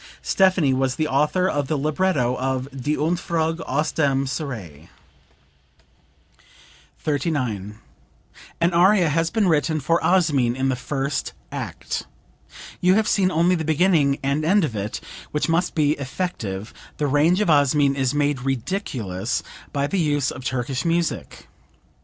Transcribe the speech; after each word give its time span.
Stephanie 0.23 0.73
was 0.73 0.95
the 0.95 1.07
author 1.07 1.47
of 1.47 1.67
the 1.67 1.77
libretto 1.77 2.33
of 2.37 2.67
"Die 2.71 2.93
Entfuhrung 2.95 3.61
aus 3.67 3.91
dem 3.91 4.25
Serail.") 4.25 4.87
39. 6.97 7.77
"An 8.59 8.73
aria 8.73 9.09
has 9.09 9.29
been 9.29 9.47
written 9.47 9.79
for 9.79 10.03
Osmin 10.03 10.55
in 10.55 10.69
the 10.69 10.75
first 10.75 11.33
act....You 11.51 12.95
have 12.95 13.07
seen 13.07 13.29
only 13.29 13.53
the 13.53 13.63
beginning 13.63 14.17
and 14.23 14.43
end 14.43 14.63
of 14.63 14.75
it, 14.75 15.01
which 15.29 15.47
must 15.47 15.75
be 15.75 15.91
effective; 15.91 16.73
the 16.97 17.05
rage 17.05 17.39
of 17.39 17.51
Osmin 17.51 17.93
is 17.95 18.15
made 18.15 18.41
ridiculous 18.41 19.43
by 19.71 19.85
the 19.85 19.99
use 19.99 20.31
of 20.31 20.43
Turkish 20.43 20.83
music. 20.83 21.47